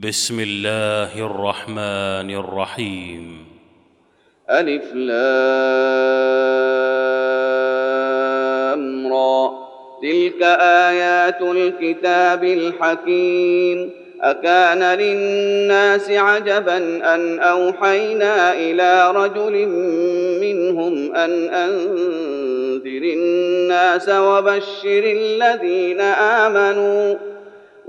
بسم 0.00 0.40
الله 0.40 1.26
الرحمن 1.26 2.30
الرحيم. 2.30 3.44
ألف 4.50 4.94
لام 4.94 5.22
را. 9.12 9.50
تلك 10.02 10.42
آيات 10.60 11.42
الكتاب 11.42 12.44
الحكيم. 12.44 13.90
أكان 14.20 14.98
للناس 14.98 16.10
عجبا 16.10 16.76
أن 17.14 17.38
أوحينا 17.38 18.52
إلى 18.52 19.10
رجل 19.10 19.66
منهم 20.40 21.14
أن 21.14 21.48
أنذر 21.48 23.02
الناس 23.02 24.08
وبشر 24.08 25.02
الذين 25.04 26.00
آمنوا. 26.00 27.31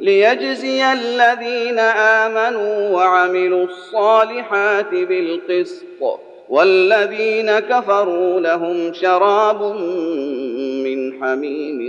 ليجزي 0.00 0.92
الذين 0.92 1.78
آمنوا 1.78 2.90
وعملوا 2.90 3.64
الصالحات 3.64 4.90
بالقسط 4.90 6.20
والذين 6.48 7.58
كفروا 7.58 8.40
لهم 8.40 8.94
شراب 8.94 9.62
من 10.84 11.22
حميم 11.22 11.80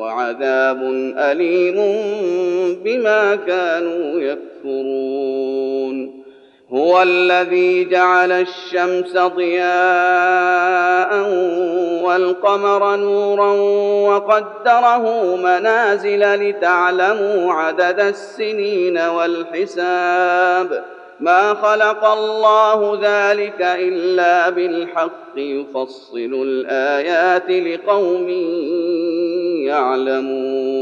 وعذاب 0.00 0.82
أليم 1.18 1.76
بما 2.84 3.36
كانوا 3.36 4.20
يكفرون. 4.20 6.22
هو 6.70 7.02
الذي 7.02 7.84
جعل 7.84 8.32
الشمس 8.32 9.16
ضياء 9.16 9.62
والقمر 12.12 12.96
نورا 12.96 13.52
وقدره 14.10 15.36
منازل 15.36 16.34
لتعلموا 16.34 17.52
عدد 17.52 18.00
السنين 18.00 18.98
والحساب. 18.98 20.84
ما 21.20 21.54
خلق 21.54 22.04
الله 22.04 22.98
ذلك 23.02 23.56
إلا 23.60 24.50
بالحق 24.50 25.36
يفصل 25.36 26.42
الآيات 26.46 27.50
لقوم 27.50 28.28
يعلمون. 29.66 30.81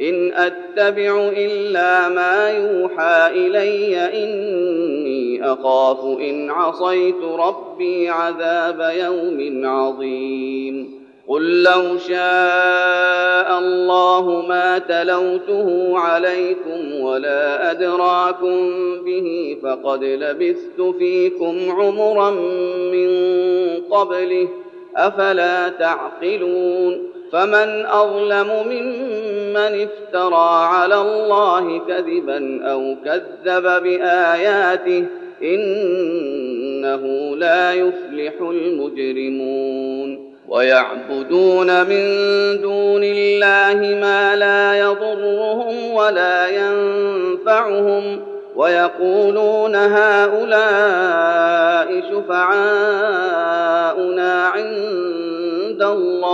إن 0.00 0.32
أتبع 0.32 1.28
إلا 1.36 2.08
ما 2.08 2.50
يوحى 2.50 3.30
إلي 3.30 3.96
إني 3.96 5.52
أخاف 5.52 6.04
إن 6.04 6.50
عصيت 6.50 7.22
ربي 7.38 8.08
عذاب 8.08 8.92
يوم 8.96 9.66
عظيم. 9.66 11.04
قل 11.28 11.62
لو 11.62 11.98
شاء 11.98 13.58
الله 13.58 14.44
ما 14.48 14.78
تلوته 14.78 15.98
عليكم 15.98 17.00
ولا 17.00 17.70
أدراكم 17.70 18.72
به 19.04 19.56
فقد 19.62 20.04
لبثت 20.04 20.80
فيكم 20.98 21.56
عمرا 21.70 22.30
من 22.90 23.10
قبله. 23.90 24.48
أفلا 24.96 25.68
تعقلون؟ 25.68 27.14
فمن 27.32 27.86
أظلم 27.86 28.48
ممن 28.66 29.33
افترى 29.56 30.66
على 30.66 31.00
الله 31.00 31.78
كذبا 31.78 32.60
أو 32.70 32.96
كذب 33.04 33.82
باياته 33.82 35.04
انه 35.42 37.36
لا 37.36 37.72
يفلح 37.72 38.34
المجرمون 38.40 40.34
ويعبدون 40.48 41.66
من 41.66 42.04
دون 42.62 43.04
الله 43.04 43.98
ما 44.00 44.36
لا 44.36 44.78
يضرهم 44.78 45.94
ولا 45.94 46.48
ينفعهم 46.48 48.22
ويقولون 48.56 49.74
هؤلاء 49.74 51.24
شفعاؤنا 52.10 53.34
عند 54.46 55.82
الله 55.82 56.33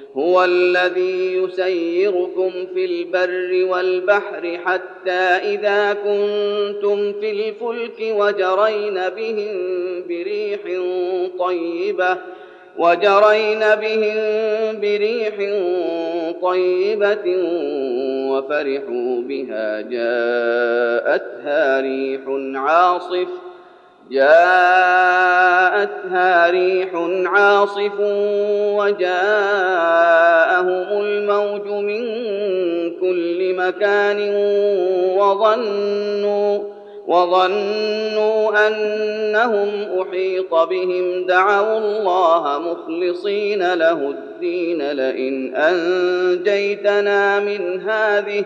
هو 0.17 0.43
الذي 0.43 1.37
يسيركم 1.37 2.51
في 2.73 2.85
البر 2.85 3.65
والبحر 3.71 4.57
حتى 4.65 5.21
إذا 5.53 5.93
كنتم 5.93 7.13
في 7.19 7.31
الفلك 7.31 7.99
وجرين 8.01 8.93
بهم 8.93 9.55
بريح 10.07 10.59
طيبة 11.39 12.17
وجرين 12.77 13.59
بهم 13.59 14.15
بريح 14.81 15.35
طيبة 16.41 17.37
وفرحوا 18.31 19.21
بها 19.21 19.81
جاءتها 19.81 21.81
ريح 21.81 22.21
عاصف 22.55 23.27
جاءتها 24.11 25.31
ريح 26.49 26.89
عاصف 27.25 27.99
وجاءهم 28.79 29.11
الموج 31.01 31.67
من 31.67 32.03
كل 32.99 33.53
مكان 33.57 34.33
وظنوا 35.17 36.59
وظنوا 37.07 38.67
أنهم 38.67 39.69
أحيط 40.01 40.53
بهم. 40.53 41.25
دعوا 41.25 41.77
الله 41.77 42.59
مخلصين 42.59 43.73
له 43.73 43.91
الدين. 43.91 44.91
لئن 44.91 45.55
أنجيتنا 45.55 47.39
من 47.39 47.81
هذه 47.89 48.45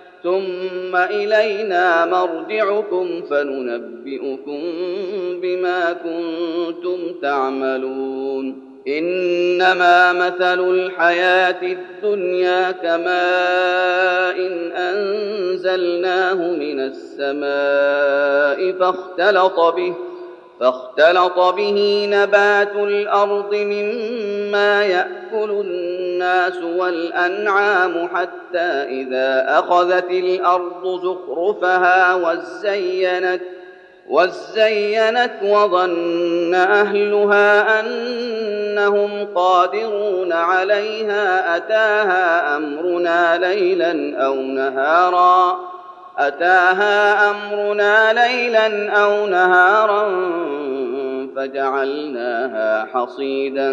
ثم 0.23 0.95
إلينا 0.95 2.05
مرجعكم 2.05 3.21
فننبئكم 3.29 4.61
بما 5.41 5.93
كنتم 5.93 6.97
تعملون. 7.21 8.71
إنما 8.87 10.13
مثل 10.13 10.69
الحياة 10.69 11.61
الدنيا 11.61 12.71
كماء 12.71 14.37
أنزلناه 14.75 16.33
من 16.33 16.79
السماء 16.79 18.71
فاختلط 18.71 19.59
به 19.59 19.93
فاختلط 20.61 21.39
به 21.39 22.07
نبات 22.11 22.75
الأرض 22.75 23.55
مما 23.55 24.83
يأكل 24.83 25.51
الناس 25.51 26.57
والأنعام 26.63 28.09
حتى 28.15 28.69
إذا 28.83 29.45
أخذت 29.59 30.09
الأرض 30.11 31.01
زخرفها 31.03 32.15
وزينت 32.15 33.41
وزينت 34.09 35.33
وظن 35.43 36.55
أهلها 36.55 37.79
أنهم 37.79 39.27
قادرون 39.35 40.33
عليها 40.33 41.57
أتاها 41.57 42.57
أمرنا 42.57 43.37
ليلا 43.37 44.25
أو 44.25 44.35
نهارا 44.35 45.71
أتاها 46.17 47.29
أمرنا 47.31 48.13
ليلا 48.13 48.91
أو 48.91 49.25
نهارا 49.25 50.07
فجعلناها 51.41 52.85
حصيدا 52.85 53.71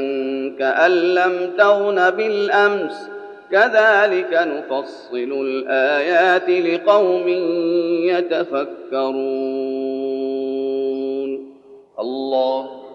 كأن 0.58 0.90
لم 0.90 1.50
تغن 1.58 2.10
بالأمس. 2.10 3.10
كذلك 3.50 4.32
نفصل 4.32 5.32
الآيات 5.46 6.48
لقوم 6.50 7.28
يتفكرون. 8.08 9.18
الله 12.00 12.87